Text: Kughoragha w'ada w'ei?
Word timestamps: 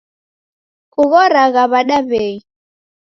Kughoragha 0.93 1.63
w'ada 1.71 1.99
w'ei? 2.09 2.35